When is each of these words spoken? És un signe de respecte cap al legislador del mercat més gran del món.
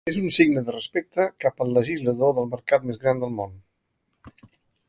És 0.09 0.15
un 0.19 0.29
signe 0.35 0.61
de 0.69 0.73
respecte 0.75 1.27
cap 1.45 1.61
al 1.67 1.75
legislador 1.77 2.35
del 2.39 2.51
mercat 2.57 2.91
més 2.93 3.01
gran 3.05 3.25
del 3.25 3.37
món. 3.41 3.57